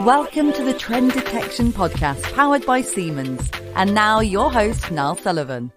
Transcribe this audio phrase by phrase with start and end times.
[0.00, 3.50] Welcome to the Trend Detection Podcast, powered by Siemens.
[3.74, 5.72] And now, your host, Niall Sullivan.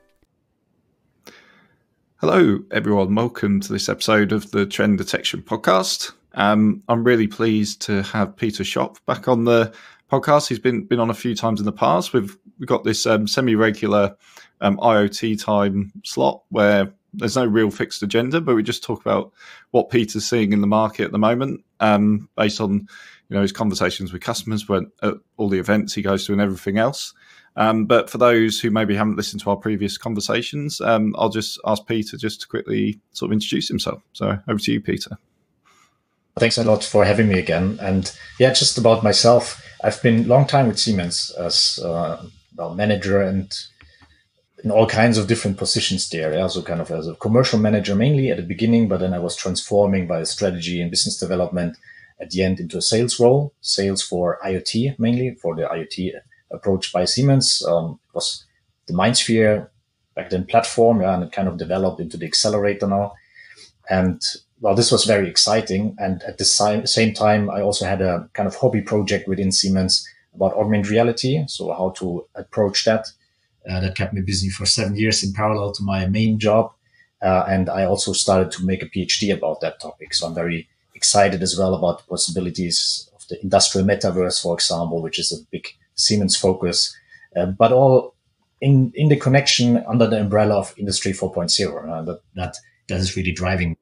[2.17, 3.15] Hello, everyone.
[3.15, 6.11] Welcome to this episode of the Trend Detection Podcast.
[6.33, 9.73] Um, I'm really pleased to have Peter Schopf back on the
[10.11, 10.49] podcast.
[10.49, 12.11] He's been been on a few times in the past.
[12.11, 14.17] We've we've got this um, semi regular
[14.59, 19.31] um, IoT time slot where there's no real fixed agenda, but we just talk about
[19.71, 22.87] what Peter's seeing in the market at the moment, um, based on
[23.29, 26.41] you know his conversations with customers, when at all the events he goes to, and
[26.41, 27.13] everything else.
[27.55, 31.59] Um, but for those who maybe haven't listened to our previous conversations, um, I'll just
[31.65, 34.01] ask Peter just to quickly sort of introduce himself.
[34.13, 35.17] So over to you, Peter.
[36.37, 37.77] Thanks a lot for having me again.
[37.81, 42.23] And yeah, just about myself, I've been long time with Siemens as uh,
[42.75, 43.51] manager and
[44.63, 46.33] in all kinds of different positions there.
[46.33, 46.47] Yeah?
[46.47, 49.35] So kind of as a commercial manager mainly at the beginning, but then I was
[49.35, 51.77] transforming by strategy and business development
[52.21, 56.11] at the end into a sales role, sales for IoT mainly for the IoT
[56.51, 57.63] approach by Siemens.
[57.67, 58.45] Um, was
[58.87, 59.69] the MindSphere
[60.15, 63.13] back then platform, yeah, and it kind of developed into the accelerator now.
[63.89, 64.21] And
[64.61, 65.95] well, this was very exciting.
[65.99, 70.07] And at the same time, I also had a kind of hobby project within Siemens
[70.35, 71.43] about augmented reality.
[71.47, 73.07] So how to approach that.
[73.69, 76.71] Uh, that kept me busy for seven years in parallel to my main job.
[77.21, 80.13] Uh, and I also started to make a PhD about that topic.
[80.13, 85.01] So I'm very excited as well about the possibilities of the industrial metaverse, for example,
[85.01, 86.77] which is a big Siemens focus,
[87.37, 88.15] uh, but all
[88.61, 91.89] in, in the connection under the umbrella of Industry 4.0.
[91.89, 92.57] Uh, that, that,
[92.89, 93.77] that is really driving.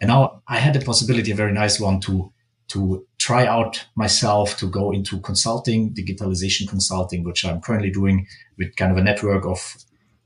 [0.00, 2.32] And now I had the possibility, a very nice one, to,
[2.68, 8.26] to try out myself to go into consulting, digitalization consulting, which I'm currently doing
[8.58, 9.60] with kind of a network of,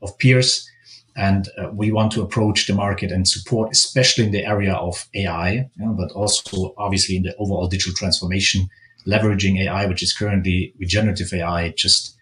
[0.01, 0.69] of peers.
[1.15, 5.07] And uh, we want to approach the market and support, especially in the area of
[5.13, 8.69] AI, know, but also obviously in the overall digital transformation
[9.07, 12.15] leveraging AI, which is currently regenerative AI, just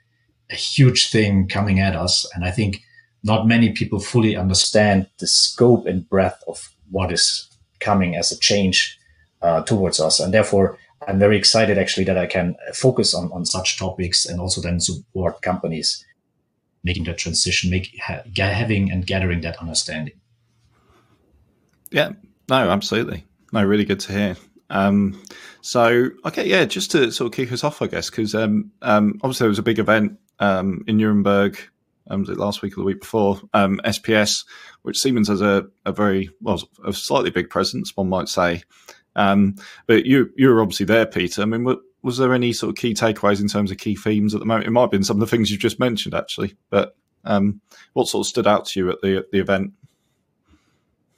[0.49, 2.29] a huge thing coming at us.
[2.33, 2.81] And I think
[3.23, 7.49] not many people fully understand the scope and breadth of what is
[7.79, 8.97] coming as a change
[9.41, 10.19] uh, towards us.
[10.19, 10.77] And therefore,
[11.07, 14.79] I'm very excited actually that I can focus on, on such topics and also then
[14.79, 16.03] support companies
[16.83, 20.13] making that transition, make, ha, having and gathering that understanding.
[21.91, 22.11] Yeah,
[22.49, 23.25] no, absolutely.
[23.53, 24.37] No, really good to hear.
[24.69, 25.21] Um,
[25.61, 29.19] so, okay, yeah, just to sort of kick us off, I guess, because um, um,
[29.23, 31.59] obviously there was a big event um, in Nuremberg.
[32.09, 33.41] Um, was it last week or the week before?
[33.53, 34.45] Um, SPS,
[34.83, 38.63] which Siemens has a, a very well, a slightly big presence, one might say.
[39.17, 39.55] Um,
[39.87, 41.41] but you you were obviously there, Peter.
[41.41, 44.33] I mean, what, was there any sort of key takeaways in terms of key themes
[44.33, 44.65] at the moment?
[44.65, 46.55] It might have been some of the things you've just mentioned, actually.
[46.69, 46.95] But
[47.25, 47.59] um,
[47.91, 49.73] what sort of stood out to you at the at the event?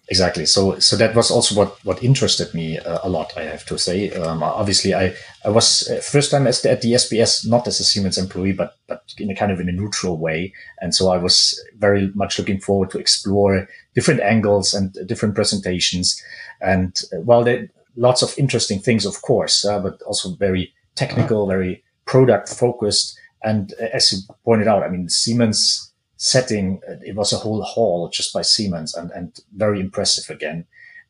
[0.08, 0.48] Exactly.
[0.48, 3.78] So, so that was also what, what interested me uh, a lot, I have to
[3.78, 4.10] say.
[4.10, 5.14] Um, obviously, I,
[5.46, 8.54] I was uh, first time as the, at the SPS, not as a Siemens employee,
[8.54, 10.52] but, but in a kind of in a neutral way.
[10.82, 16.20] And so I was very much looking forward to explore different angles and different presentations.
[16.60, 21.48] And uh, well, there lots of interesting things, of course, uh, but also very technical,
[21.48, 23.18] very product focused.
[23.42, 28.10] And uh, as you pointed out, I mean, Siemens setting, it was a whole hall
[28.10, 30.66] just by Siemens and, and very impressive again.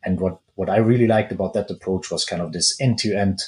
[0.05, 3.17] And what, what I really liked about that approach was kind of this end to
[3.17, 3.39] end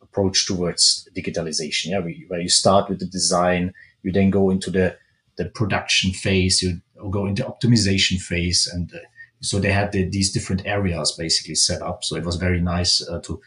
[0.00, 1.90] approach towards digitalization.
[1.90, 2.00] Yeah.
[2.28, 4.96] Where you start with the design, you then go into the,
[5.36, 6.80] the production phase, you
[7.10, 8.70] go into optimization phase.
[8.72, 8.98] And uh,
[9.40, 12.04] so they had the, these different areas basically set up.
[12.04, 13.40] So it was very nice uh, to,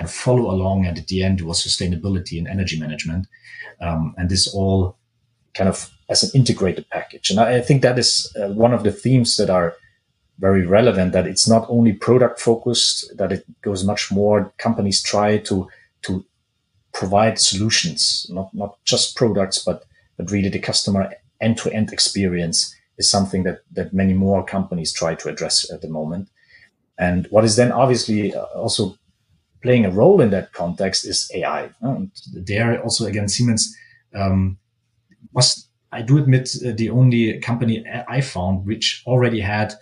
[0.00, 0.86] of follow along.
[0.86, 3.26] And at the end, was sustainability and energy management.
[3.80, 4.96] Um, and this all
[5.54, 7.30] kind of as an integrated package.
[7.30, 9.74] And I, think that is uh, one of the themes that are
[10.38, 14.52] very relevant, that it's not only product focused, that it goes much more.
[14.58, 15.68] Companies try to,
[16.02, 16.24] to
[16.92, 19.84] provide solutions, not, not just products, but,
[20.16, 24.92] but really the customer end to end experience is something that, that many more companies
[24.92, 26.28] try to address at the moment.
[26.98, 28.96] And what is then obviously uh, also
[29.62, 31.70] playing a role in that context is AI.
[31.80, 33.74] And there also again, Siemens
[34.14, 34.58] um,
[35.32, 39.74] was I do admit uh, the only company I found which already had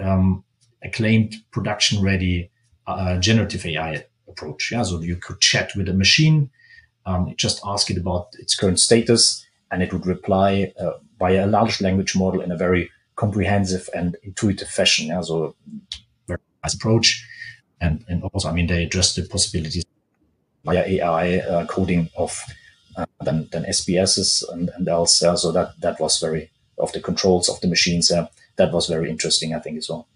[0.00, 0.44] um,
[0.82, 2.50] a claimed production ready
[2.86, 4.70] uh, generative AI approach.
[4.72, 6.50] Yeah, so you could chat with a machine,
[7.06, 11.46] um, just ask it about its current status, and it would reply uh, via a
[11.46, 15.08] large language model in a very comprehensive and intuitive fashion.
[15.08, 15.54] Yeah, so
[16.26, 17.24] very nice approach,
[17.82, 19.84] and and also I mean they address the possibilities
[20.64, 22.40] via AI uh, coding of
[22.96, 25.22] uh, than, than SPSs and, and else.
[25.22, 28.26] Uh, so that, that was very, of the controls of the machines, uh,
[28.56, 30.08] that was very interesting, I think, as well.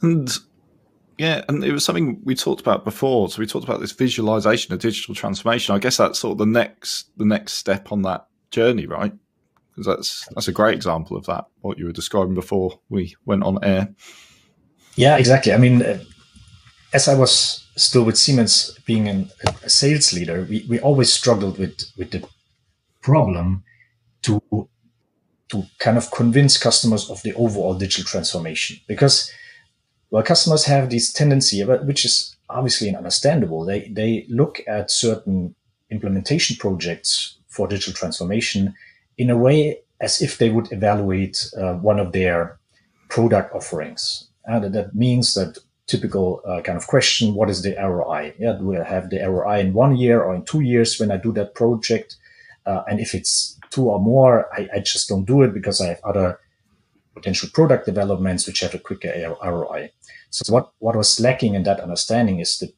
[0.00, 0.30] And
[1.18, 3.28] Yeah, and it was something we talked about before.
[3.28, 5.74] So we talked about this visualization of digital transformation.
[5.74, 9.12] I guess that's sort of the next the next step on that journey, right?
[9.68, 11.44] Because that's that's a great example of that.
[11.60, 13.94] What you were describing before we went on air.
[14.96, 15.52] Yeah, exactly.
[15.52, 15.98] I mean, uh,
[16.92, 19.30] as I was still with Siemens, being an,
[19.62, 22.26] a sales leader, we, we always struggled with with the
[23.02, 23.64] problem
[24.22, 24.40] to
[25.48, 28.78] to kind of convince customers of the overall digital transformation.
[28.86, 29.30] Because
[30.10, 33.64] well customers have this tendency which is obviously understandable.
[33.64, 35.54] They they look at certain
[35.90, 38.74] implementation projects for digital transformation
[39.18, 42.58] in a way as if they would evaluate uh, one of their
[43.08, 48.32] product offerings and that means that typical uh, kind of question what is the roi
[48.38, 51.16] yeah do i have the roi in one year or in two years when i
[51.16, 52.16] do that project
[52.66, 55.88] uh, and if it's two or more, I, I, just don't do it because I
[55.88, 56.38] have other
[57.14, 59.90] potential product developments which have a quicker ROI.
[60.30, 62.72] So what, what was lacking in that understanding is the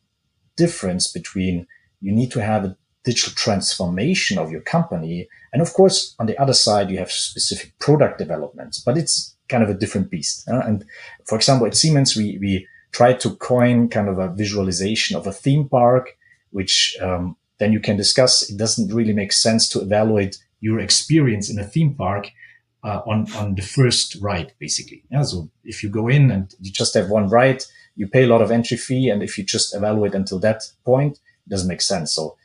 [0.57, 1.67] difference between
[2.01, 5.29] you need to have a digital transformation of your company.
[5.53, 9.63] And of course, on the other side, you have specific product developments, but it's kind
[9.63, 10.49] of a different beast.
[10.49, 10.85] Uh, and
[11.27, 15.33] for example, at Siemens, we, we tried to coin kind of a visualization of a
[15.33, 16.17] theme park,
[16.51, 18.49] which um, then you can discuss.
[18.51, 22.31] It doesn't really make sense to evaluate your experience in a theme park
[22.85, 25.05] uh, on on the first ride, basically.
[25.11, 27.65] Yeah, so if you go in and you just have one ride,
[27.97, 31.19] you pay a lot of entry fee, and if you just evaluate until that point,
[31.47, 32.13] it doesn't make sense.
[32.13, 32.37] So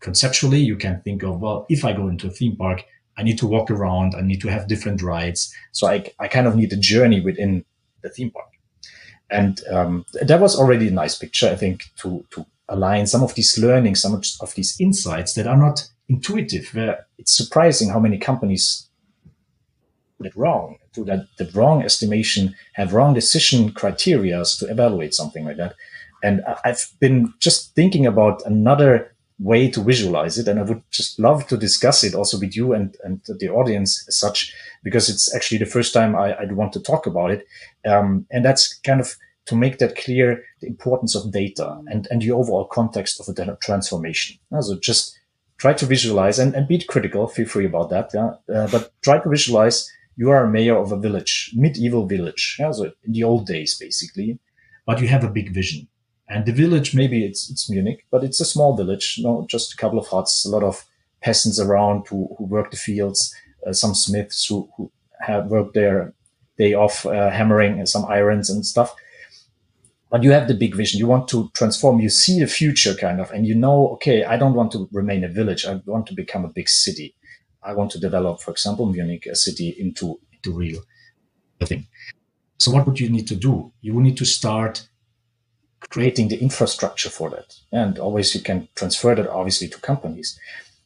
[0.00, 2.84] conceptually, you can think of well, if I go into a theme park,
[3.16, 6.46] I need to walk around, I need to have different rides, so I I kind
[6.46, 7.64] of need a journey within
[8.02, 8.50] the theme park,
[9.30, 13.34] and um, that was already a nice picture, I think, to to align some of
[13.34, 16.70] these learnings, some of these insights that are not intuitive.
[16.74, 18.88] Where it's surprising how many companies
[20.24, 25.56] it wrong, do that the wrong estimation, have wrong decision criteria to evaluate something like
[25.56, 25.74] that.
[26.22, 31.18] And I've been just thinking about another way to visualize it, and I would just
[31.18, 35.34] love to discuss it also with you and and the audience as such, because it's
[35.34, 37.46] actually the first time I, I want to talk about it,
[37.84, 39.16] um, and that's kind of
[39.46, 43.32] to make that clear the importance of data and, and the overall context of a
[43.34, 44.38] data transformation.
[44.60, 45.18] So just
[45.58, 47.28] try to visualize and, and be critical.
[47.28, 48.10] Feel free about that.
[48.14, 48.30] Yeah.
[48.48, 52.56] Uh, but try to visualize you are a mayor of a village, medieval village.
[52.58, 52.72] Yeah.
[52.72, 54.38] So in the old days, basically,
[54.86, 55.88] but you have a big vision.
[56.28, 59.74] And the village, maybe it's, it's Munich, but it's a small village, you know, just
[59.74, 60.84] a couple of huts, a lot of
[61.22, 63.34] peasants around who, who work the fields,
[63.66, 64.90] uh, some smiths who, who
[65.20, 66.14] have worked their
[66.56, 68.94] day off, uh, hammering and some irons and stuff
[70.14, 71.00] but you have the big vision.
[71.00, 71.98] You want to transform.
[71.98, 75.24] You see the future kind of, and you know, okay, I don't want to remain
[75.24, 75.66] a village.
[75.66, 77.16] I want to become a big city.
[77.64, 80.82] I want to develop, for example, Munich, a city into, into real
[81.64, 81.88] thing.
[82.60, 83.72] So what would you need to do?
[83.80, 84.88] You would need to start
[85.94, 87.54] creating the infrastructure for that.
[87.70, 90.36] And always you can transfer that obviously to companies.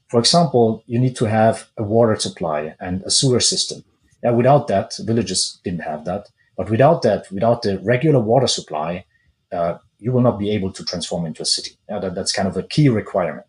[0.08, 3.84] For example, you need to have a water supply and a sewer system.
[4.22, 6.28] Yeah, without that, villages didn't have that.
[6.58, 9.06] But without that, without the regular water supply,
[9.50, 11.78] uh, you will not be able to transform into a city.
[11.88, 13.46] Yeah, that, that's kind of a key requirement.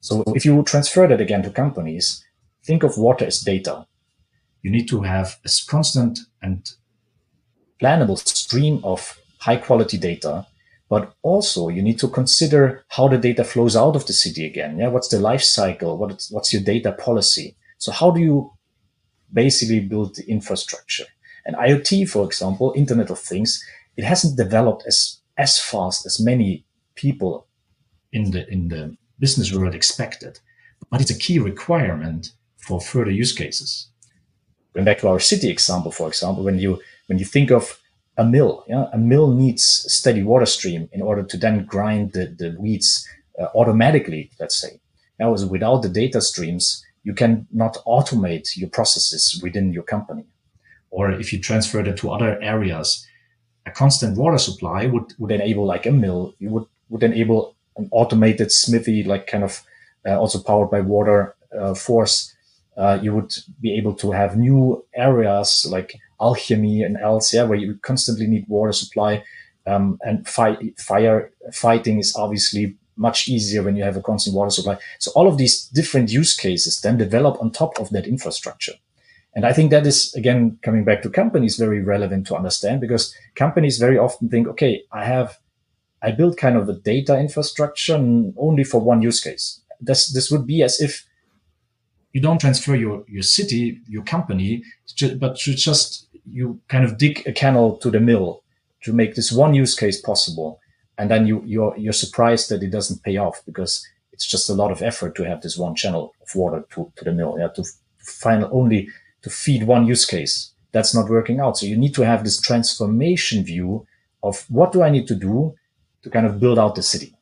[0.00, 2.24] So if you transfer that again to companies,
[2.64, 3.86] think of water as data.
[4.62, 6.68] You need to have a constant and
[7.80, 10.46] plannable stream of high quality data,
[10.92, 14.78] but also you need to consider how the data flows out of the city again.
[14.78, 15.96] Yeah, what's the life cycle?
[15.96, 17.56] What what's your data policy?
[17.78, 18.52] So how do you
[19.32, 21.06] basically build the infrastructure?
[21.46, 23.64] And IoT, for example, Internet of Things,
[23.96, 27.46] it hasn't developed as as fast as many people
[28.12, 30.40] in the in the business world expected,
[30.90, 33.88] but it's a key requirement for further use cases.
[34.74, 37.81] Going back to our city example, for example, when you when you think of
[38.16, 42.26] a mill, yeah, a mill needs steady water stream in order to then grind the,
[42.26, 43.08] the weeds
[43.40, 44.80] uh, automatically, let's say.
[45.18, 50.24] Now, without the data streams, you can not automate your processes within your company.
[50.90, 53.06] Or if you transfer that to other areas,
[53.64, 56.34] a constant water supply would, would enable like a mill.
[56.38, 59.62] You would, would enable an automated smithy, like kind of
[60.06, 62.31] uh, also powered by water uh, force.
[62.76, 67.58] Uh, you would be able to have new areas like alchemy and else, yeah, where
[67.58, 69.22] you constantly need water supply.
[69.66, 74.50] Um, and fi- fire fighting is obviously much easier when you have a constant water
[74.50, 74.78] supply.
[74.98, 78.74] So all of these different use cases then develop on top of that infrastructure.
[79.34, 83.14] And I think that is, again, coming back to companies, very relevant to understand because
[83.34, 85.38] companies very often think, okay, I have,
[86.02, 87.94] I built kind of a data infrastructure
[88.36, 89.60] only for one use case.
[89.80, 91.06] This, this would be as if
[92.12, 94.62] you don't transfer your, your city, your company,
[95.18, 98.42] but you just, you kind of dig a canal to the mill
[98.82, 100.60] to make this one use case possible.
[100.98, 104.54] And then you, you're, you're surprised that it doesn't pay off because it's just a
[104.54, 107.36] lot of effort to have this one channel of water to, to the mill.
[107.38, 107.64] Yeah, to
[107.98, 108.88] final only
[109.22, 110.52] to feed one use case.
[110.72, 111.58] That's not working out.
[111.58, 113.86] So you need to have this transformation view
[114.22, 115.54] of what do I need to do
[116.02, 117.14] to kind of build out the city.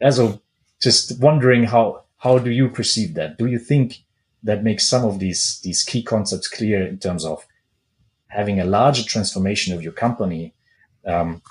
[0.00, 0.40] As of
[0.80, 3.38] just wondering how, how do you perceive that?
[3.38, 3.98] Do you think
[4.48, 7.46] that makes some of these, these key concepts clear in terms of
[8.28, 10.54] having a larger transformation of your company,
[11.04, 11.42] um,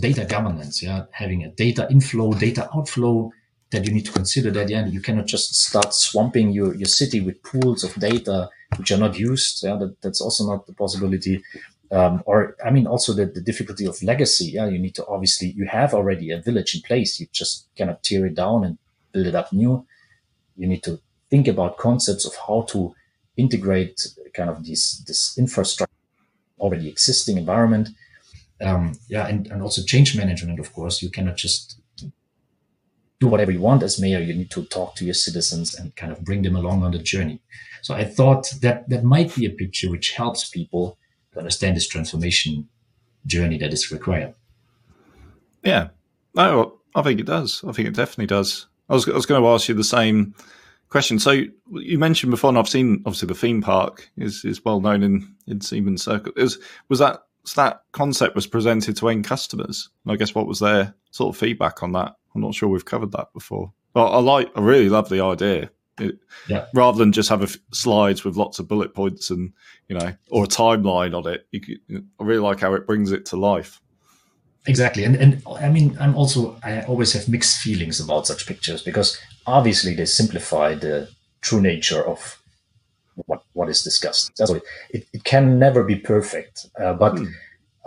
[0.00, 3.30] data governance, yeah, having a data inflow, data outflow
[3.70, 7.20] that you need to consider that, yeah, you cannot just start swamping your, your city
[7.20, 9.62] with pools of data which are not used.
[9.62, 11.40] Yeah, that, that's also not the possibility.
[11.92, 14.46] Um, or, I mean, also the, the difficulty of legacy.
[14.46, 17.20] Yeah, you need to obviously, you have already a village in place.
[17.20, 18.76] You just cannot tear it down and
[19.12, 19.86] build it up new.
[20.56, 21.00] You need to
[21.32, 22.94] think about concepts of how to
[23.38, 25.96] integrate kind of this, this infrastructure
[26.60, 27.88] already existing environment.
[28.60, 31.02] Um, yeah, and, and also change management, of course.
[31.02, 31.80] You cannot just
[33.18, 34.20] do whatever you want as mayor.
[34.20, 36.98] You need to talk to your citizens and kind of bring them along on the
[36.98, 37.40] journey.
[37.80, 40.98] So I thought that that might be a picture which helps people
[41.32, 42.68] to understand this transformation
[43.24, 44.34] journey that is required.
[45.64, 45.88] Yeah,
[46.34, 47.64] no, I think it does.
[47.66, 48.66] I think it definitely does.
[48.90, 50.34] I was, I was going to ask you the same
[50.92, 51.18] question.
[51.18, 55.02] So you mentioned before, and I've seen obviously the theme park is is well known
[55.02, 56.32] in in Siemens Circle.
[56.36, 56.58] Is
[56.88, 59.88] was that so that concept was presented to end customers?
[60.04, 62.14] And I guess what was their sort of feedback on that?
[62.34, 63.72] I'm not sure we've covered that before.
[63.94, 65.70] Well, I like, I really love the idea.
[65.98, 66.18] It,
[66.48, 66.66] yeah.
[66.72, 69.52] Rather than just have a f- slides with lots of bullet points and
[69.88, 73.26] you know, or a timeline on it, could, I really like how it brings it
[73.26, 73.80] to life.
[74.66, 78.82] Exactly, and and I mean, I'm also I always have mixed feelings about such pictures
[78.82, 81.08] because obviously they simplify the
[81.40, 82.40] true nature of
[83.26, 84.32] what what is discussed.
[84.36, 87.18] So it, it can never be perfect, uh, but.
[87.18, 87.26] Hmm.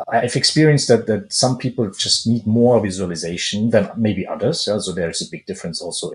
[0.10, 4.68] I've experienced that that some people just need more visualization than maybe others.
[4.68, 4.78] Yeah?
[4.80, 6.12] So there's a big difference also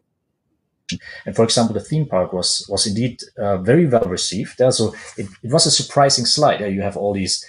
[1.26, 4.58] and for example, the theme park was was indeed uh, very well received.
[4.58, 4.70] Yeah?
[4.70, 6.60] So it, it was a surprising slide.
[6.60, 6.66] Yeah?
[6.66, 7.44] You have all these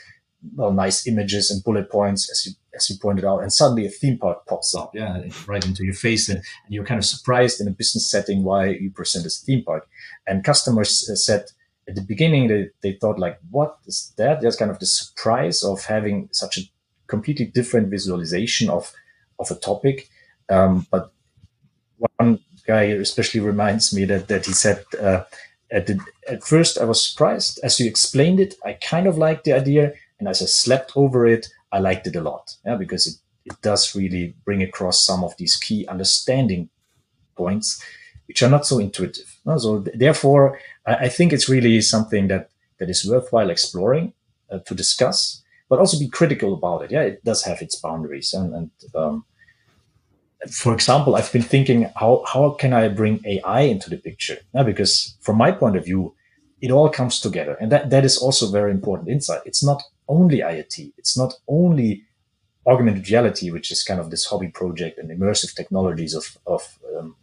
[0.55, 3.89] well, nice images and bullet points, as you as you pointed out, and suddenly a
[3.89, 7.67] theme park pops up, yeah, right into your face, and, you're kind of surprised in
[7.67, 9.87] a business setting why you present as a theme park.
[10.25, 11.45] And customers uh, said
[11.87, 14.41] at the beginning they, they thought like, what is that?
[14.41, 16.61] There's kind of the surprise of having such a
[17.07, 18.93] completely different visualization of
[19.39, 20.07] of a topic.
[20.49, 21.11] Um, but
[22.17, 25.23] one guy especially reminds me that that he said uh,
[25.71, 28.55] at the, at first I was surprised as you explained it.
[28.63, 32.15] I kind of liked the idea, and as I slept over it, I liked it
[32.15, 32.55] a lot.
[32.65, 36.69] Yeah, because it it does really bring across some of these key understanding
[37.35, 37.83] points,
[38.27, 39.39] which are not so intuitive.
[39.57, 44.13] So therefore, I think it's really something that that is worthwhile exploring
[44.51, 46.91] uh, to discuss, but also be critical about it.
[46.91, 49.25] Yeah, it does have its boundaries, and, and um,
[50.49, 54.37] for example, I've been thinking how how can I bring AI into the picture?
[54.53, 56.15] Yeah, because from my point of view,
[56.61, 59.41] it all comes together, and that that is also very important insight.
[59.45, 59.81] It's not
[60.11, 60.93] only IoT.
[60.97, 62.03] It's not only
[62.67, 67.15] augmented reality, which is kind of this hobby project and immersive technologies of of um,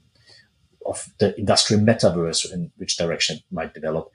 [0.86, 4.10] of the industrial metaverse in which direction it might develop,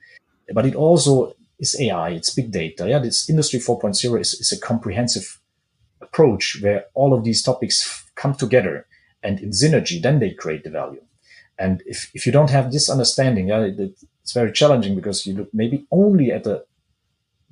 [0.53, 2.10] but it also is AI.
[2.10, 2.89] It's big data.
[2.89, 5.39] Yeah, this Industry 4.0 is, is a comprehensive
[6.01, 8.86] approach where all of these topics come together
[9.24, 11.01] and in synergy, then they create the value.
[11.58, 15.36] And if, if you don't have this understanding, yeah, it, it's very challenging because you
[15.36, 16.65] look maybe only at the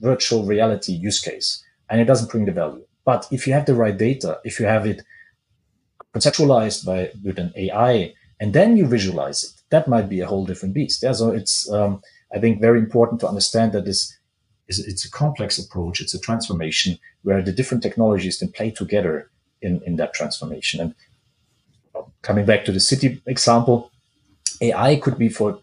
[0.02, 2.86] virtual reality use case and it doesn't bring the value.
[3.06, 5.02] But if you have the right data, if you have it
[6.16, 10.46] conceptualized by with an AI, and then you visualize it, that might be a whole
[10.46, 11.04] different beast.
[11.04, 12.02] Yeah, so it's um,
[12.34, 14.18] I think very important to understand that this
[14.68, 16.02] is it's a complex approach.
[16.02, 19.30] It's a transformation where the different technologies can play together
[19.62, 20.82] in in that transformation.
[20.82, 20.96] And
[22.22, 23.92] coming back to the city example,
[24.62, 25.60] AI could be for,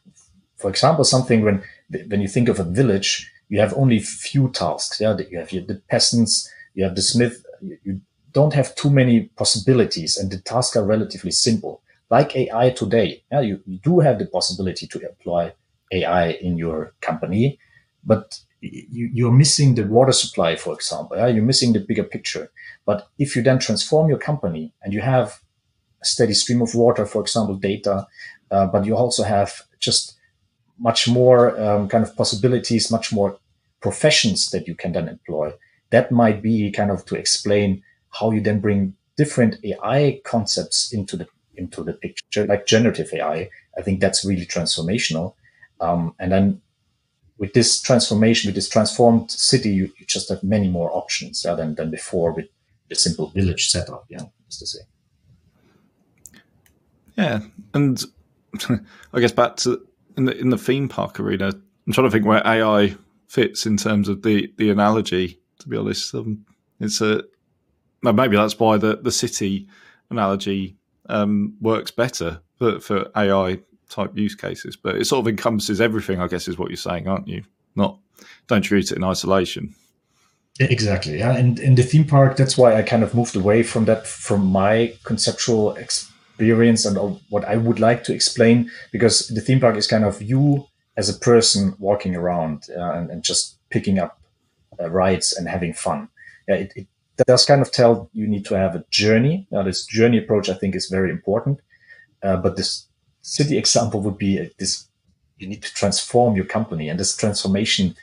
[0.56, 1.62] for example, something when
[2.08, 5.00] when you think of a village, you have only few tasks.
[5.00, 7.44] Yeah, you have the peasants, you have the smith.
[7.60, 8.00] You
[8.32, 11.82] don't have too many possibilities, and the tasks are relatively simple.
[12.10, 15.52] Like AI today, yeah, you, you do have the possibility to apply
[15.92, 17.58] AI in your company,
[18.04, 21.16] but you, you're missing the water supply, for example.
[21.16, 21.26] Yeah?
[21.28, 22.50] You're missing the bigger picture.
[22.86, 25.40] But if you then transform your company and you have
[26.00, 28.06] a steady stream of water, for example, data,
[28.50, 30.17] uh, but you also have just
[30.78, 33.38] much more um, kind of possibilities, much more
[33.80, 35.52] professions that you can then employ.
[35.90, 41.16] That might be kind of to explain how you then bring different AI concepts into
[41.16, 43.50] the into the picture, like generative AI.
[43.76, 45.34] I think that's really transformational.
[45.80, 46.60] Um, and then
[47.36, 51.54] with this transformation, with this transformed city, you, you just have many more options yeah,
[51.54, 52.46] than, than before with
[52.88, 54.78] the simple village setup, yeah, just to say.
[57.16, 57.40] Yeah,
[57.74, 58.02] and
[59.12, 59.84] I guess back to
[60.18, 61.52] in the in the theme park arena,
[61.86, 62.94] I'm trying to think where AI
[63.28, 65.40] fits in terms of the the analogy.
[65.60, 66.44] To be honest, um,
[66.80, 67.22] it's a
[68.02, 69.68] maybe that's why the the city
[70.10, 70.76] analogy
[71.08, 74.76] um, works better for, for AI type use cases.
[74.76, 77.44] But it sort of encompasses everything, I guess, is what you're saying, aren't you?
[77.74, 77.98] Not
[78.48, 79.74] don't treat it in isolation.
[80.60, 81.18] Exactly.
[81.18, 81.36] Yeah.
[81.36, 84.46] And in the theme park, that's why I kind of moved away from that, from
[84.46, 85.76] my conceptual
[86.38, 90.22] experience and what I would like to explain, because the theme park is kind of
[90.22, 90.66] you
[90.96, 94.20] as a person walking around uh, and, and, just picking up
[94.80, 96.08] uh, rides and having fun.
[96.48, 96.86] Yeah, it, it,
[97.26, 99.48] does kind of tell you need to have a journey.
[99.50, 101.58] Now, this journey approach, I think, is very important.
[102.22, 102.86] Uh, but this
[103.22, 104.86] city example would be uh, this:
[105.38, 107.96] you need to transform your company, and this transformation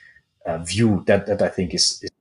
[0.45, 2.11] uh, view that that I think is, is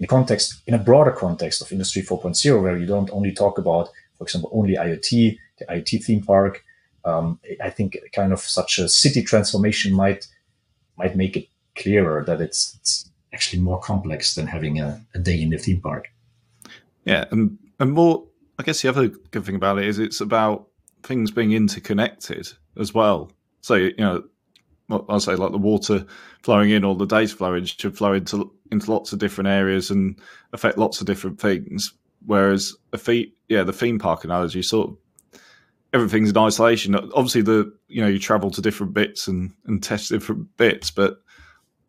[0.00, 3.90] in context, in a broader context of Industry 4.0, where you don't only talk about,
[4.18, 6.64] for example, only IoT, IoT theme park.
[7.04, 10.26] Um, I think kind of such a city transformation might
[10.96, 15.40] might make it clearer that it's, it's actually more complex than having a, a day
[15.40, 16.08] in the theme park.
[17.04, 18.26] Yeah, and and more.
[18.58, 20.68] I guess the other good thing about it is it's about
[21.02, 22.48] things being interconnected
[22.78, 23.32] as well.
[23.62, 24.24] So you know,
[25.08, 26.04] I'll say like the water
[26.42, 30.18] flowing in or the data flowing should flow into into lots of different areas and
[30.52, 31.94] affect lots of different things.
[32.26, 34.96] Whereas a fee, yeah, the theme park analogy sort of
[35.92, 36.94] everything's in isolation.
[36.94, 41.18] Obviously, the you know you travel to different bits and and test different bits, but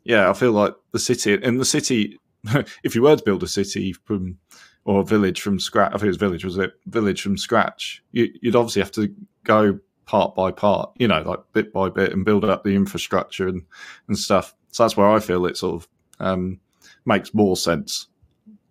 [0.03, 2.17] yeah, I feel like the city in the city.
[2.83, 4.37] if you were to build a city from
[4.83, 6.73] or village from scratch, I think it was village, was it?
[6.87, 8.03] Village from scratch.
[8.11, 12.11] You, would obviously have to go part by part, you know, like bit by bit,
[12.11, 13.63] and build up the infrastructure and
[14.07, 14.55] and stuff.
[14.71, 15.87] So that's where I feel it sort of
[16.19, 16.59] um,
[17.05, 18.07] makes more sense.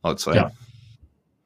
[0.03, 0.35] I'd say.
[0.35, 0.51] Yeah.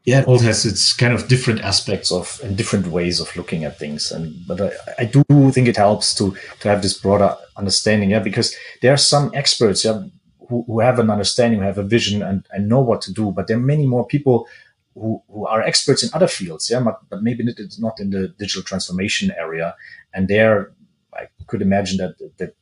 [0.04, 3.64] Yeah, it all has its kind of different aspects of and different ways of looking
[3.64, 7.34] at things, and but I, I do think it helps to to have this broader
[7.56, 10.02] understanding, yeah, because there are some experts, yeah,
[10.48, 13.32] who, who have an understanding, who have a vision, and, and know what to do,
[13.32, 14.46] but there are many more people
[14.94, 18.28] who, who are experts in other fields, yeah, but, but maybe it's not in the
[18.38, 19.74] digital transformation area.
[20.12, 20.72] And there,
[21.14, 22.54] I could imagine that that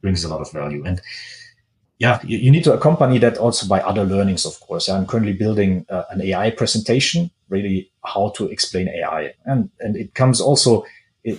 [0.00, 0.84] brings a lot of value.
[0.84, 1.00] And
[1.98, 4.88] yeah, you, you, need to accompany that also by other learnings, of course.
[4.88, 10.14] I'm currently building uh, an AI presentation, really how to explain AI, and and it
[10.14, 10.84] comes also.
[11.22, 11.38] It,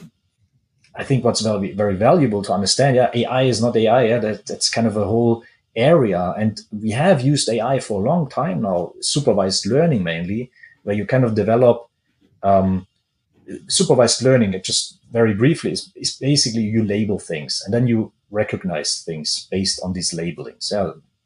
[0.98, 4.06] I think what's very very valuable to understand, yeah, AI is not AI.
[4.06, 5.44] Yeah, that, that's kind of a whole
[5.76, 6.34] area.
[6.38, 10.52] And we have used AI for a long time now, supervised learning mainly,
[10.84, 11.90] where you kind of develop
[12.44, 12.88] um,
[13.68, 14.54] supervised learning.
[14.54, 19.48] It just very briefly is, is, basically you label things and then you recognize things
[19.50, 20.72] based on these labelings.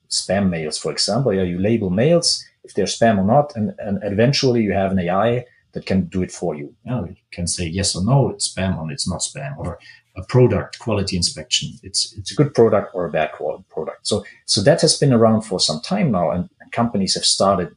[0.09, 1.33] Spam mails, for example.
[1.33, 4.99] Yeah, you label mails if they're spam or not, and, and eventually you have an
[4.99, 6.73] AI that can do it for you.
[6.85, 9.79] Yeah, you can say yes or no, it's spam or it's not spam, or
[10.17, 11.69] a product quality inspection.
[11.83, 14.07] It's it's a good product or a bad quality product.
[14.07, 17.69] So so that has been around for some time now, and, and companies have started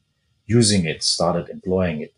[0.46, 2.14] using it, started employing it.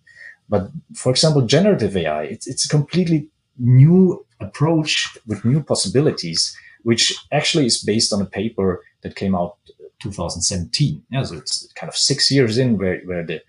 [0.48, 7.12] But for example, generative AI, it's it's a completely new approach with new possibilities, which
[7.32, 9.56] actually is based on a paper that came out
[10.00, 11.02] 2017.
[11.10, 13.42] Yeah, so it's kind of six years in where, where the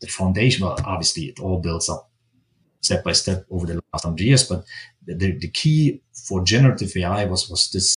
[0.00, 2.08] the foundation, well, obviously it all builds up
[2.80, 4.64] step by step over the last hundred years, but
[5.04, 7.86] the, the key for generative AI was, was this